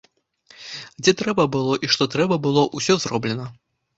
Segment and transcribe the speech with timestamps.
[1.01, 3.45] Дзе трэба было і што трэба было, усё зроблена.